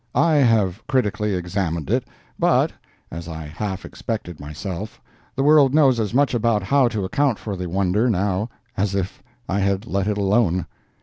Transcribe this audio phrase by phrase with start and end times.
[0.15, 2.05] I have critically examined it,
[2.39, 2.71] but,
[3.11, 4.99] as I half expected myself,
[5.35, 9.21] the world knows as much about how to account for the wonder now as if
[9.47, 10.65] I had let it alone.